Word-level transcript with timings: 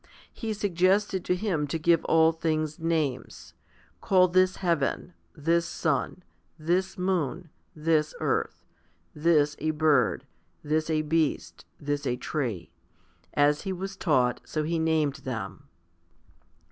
He 0.33 0.53
suggested 0.55 1.23
to 1.25 1.35
him 1.35 1.67
to 1.67 1.77
give 1.77 2.03
all 2.05 2.31
things 2.31 2.79
names: 2.79 3.53
"Call 4.01 4.27
this 4.27 4.55
heaven, 4.55 5.13
this 5.35 5.67
sun, 5.67 6.23
this 6.57 6.97
moon, 6.97 7.51
this 7.75 8.15
earth, 8.19 8.65
this 9.13 9.55
a 9.59 9.69
bird, 9.69 10.25
this 10.63 10.89
a 10.89 11.03
beast, 11.03 11.65
this 11.79 12.07
a 12.07 12.15
tree;" 12.15 12.71
as 13.35 13.61
he 13.61 13.71
was 13.71 13.95
taught, 13.95 14.41
so 14.43 14.63
he 14.63 14.79
named 14.79 15.17
them. 15.17 15.67